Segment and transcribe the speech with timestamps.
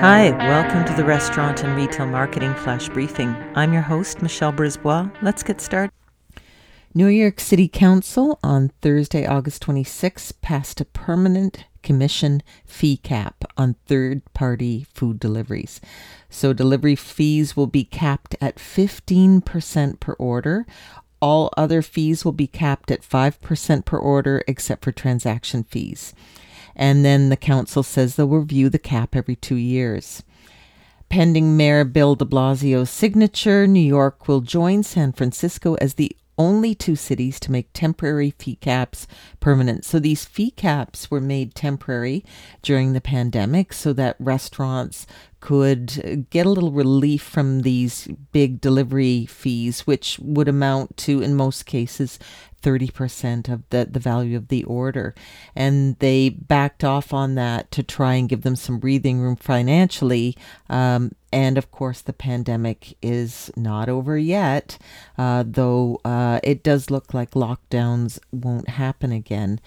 [0.00, 3.34] Hi, welcome to the Restaurant and Retail Marketing Flash Briefing.
[3.56, 5.10] I'm your host, Michelle Brisbois.
[5.22, 5.90] Let's get started.
[6.94, 13.74] New York City Council on Thursday, August 26, passed a permanent commission fee cap on
[13.86, 15.80] third party food deliveries.
[16.30, 20.64] So, delivery fees will be capped at 15% per order.
[21.20, 26.14] All other fees will be capped at 5% per order, except for transaction fees.
[26.78, 30.22] And then the council says they'll review the cap every two years.
[31.08, 36.74] Pending Mayor Bill de Blasio's signature, New York will join San Francisco as the only
[36.74, 39.06] two cities to make temporary fee caps
[39.40, 39.84] permanent.
[39.84, 42.24] So these fee caps were made temporary
[42.62, 45.06] during the pandemic so that restaurants
[45.40, 51.34] could get a little relief from these big delivery fees, which would amount to, in
[51.34, 52.18] most cases,
[52.62, 55.14] 30% of the, the value of the order.
[55.54, 60.36] And they backed off on that to try and give them some breathing room financially.
[60.68, 64.78] Um, and of course, the pandemic is not over yet,
[65.18, 69.60] uh, though uh, it does look like lockdowns won't happen again.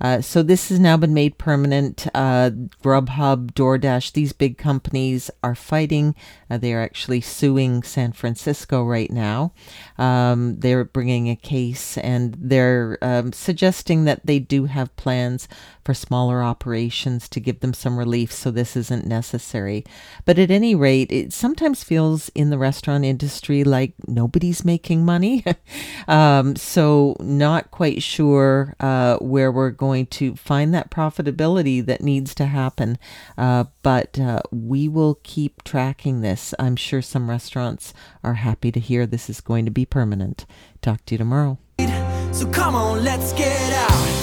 [0.00, 2.08] Uh, so this has now been made permanent.
[2.14, 2.50] Uh,
[2.82, 6.14] Grubhub, DoorDash, these big companies are fighting.
[6.50, 9.52] Uh, they are actually suing San Francisco right now.
[9.98, 15.48] Um, they're bringing a case and they're um, suggesting that they do have plans
[15.84, 19.84] for smaller operations to give them some relief so this isn't necessary.
[20.24, 25.44] But at any rate, it sometimes feels in the restaurant industry like nobody's making money.
[26.08, 32.34] um, so, not quite sure uh, where we're going to find that profitability that needs
[32.36, 32.98] to happen.
[33.36, 36.54] Uh, but uh, we will keep tracking this.
[36.58, 40.46] I'm sure some restaurants are happy to hear this is going to be permanent.
[40.80, 41.58] Talk to you tomorrow.
[42.32, 44.13] So come on, let's get out.